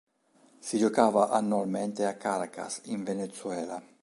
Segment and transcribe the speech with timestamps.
[0.57, 3.79] Si giocava annualmente a Caracas in Venezuela.